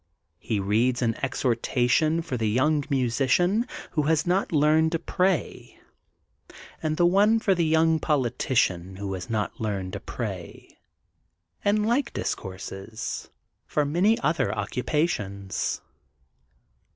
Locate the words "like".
11.85-12.13